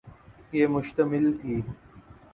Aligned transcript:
پہ 0.49 0.59
مشتمل 0.73 1.25
تھی۔ 1.39 1.55